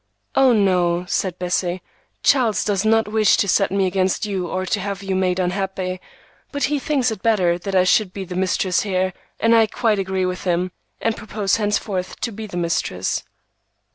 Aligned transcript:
"Oh, 0.35 0.51
no," 0.51 1.05
said 1.07 1.37
Bessie, 1.37 1.83
"Charlie 2.23 2.57
does 2.65 2.83
not 2.83 3.07
wish 3.07 3.37
to 3.37 3.47
set 3.47 3.69
me 3.69 3.85
against 3.85 4.25
you 4.25 4.47
or 4.47 4.65
to 4.65 4.79
have 4.79 5.03
you 5.03 5.13
made 5.13 5.37
unhappy, 5.37 6.01
but 6.51 6.63
he 6.63 6.79
thinks 6.79 7.11
it 7.11 7.21
better 7.21 7.59
that 7.59 7.75
I 7.75 7.83
should 7.83 8.11
be 8.11 8.25
the 8.25 8.33
mistress 8.35 8.81
here, 8.81 9.13
and 9.39 9.53
I 9.55 9.67
quite 9.67 9.99
agree 9.99 10.25
with 10.25 10.43
him, 10.43 10.71
and 11.01 11.15
propose 11.15 11.57
henceforth 11.57 12.19
to 12.21 12.31
be 12.31 12.47
the 12.47 12.57
mistress." 12.57 13.23